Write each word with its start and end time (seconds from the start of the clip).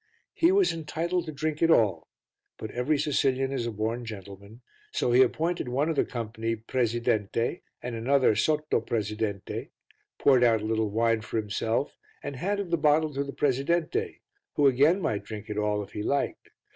He 0.33 0.51
was 0.51 0.73
entitled 0.73 1.27
to 1.27 1.31
drink 1.31 1.61
it 1.61 1.69
all, 1.69 2.07
but 2.57 2.71
every 2.71 2.97
Sicilian 2.97 3.51
is 3.51 3.67
a 3.67 3.71
born 3.71 4.03
gentleman, 4.03 4.61
so 4.91 5.11
he 5.11 5.21
appointed 5.21 5.69
one 5.69 5.89
of 5.91 5.95
the 5.95 6.05
company 6.05 6.55
presidente 6.55 7.61
and 7.83 7.93
another 7.95 8.35
sotto 8.35 8.81
presidente, 8.81 9.69
poured 10.17 10.43
out 10.43 10.61
a 10.63 10.65
little 10.65 10.89
wine 10.89 11.21
for 11.21 11.37
himself 11.37 11.95
and 12.23 12.35
handed 12.37 12.71
the 12.71 12.77
bottle 12.77 13.13
to 13.13 13.23
the 13.23 13.31
presidente, 13.31 14.21
who 14.55 14.65
again 14.65 15.01
might 15.01 15.23
drink 15.23 15.51
it 15.51 15.57
all 15.59 15.83
if 15.83 15.91
he 15.91 16.01
liked. 16.01 16.49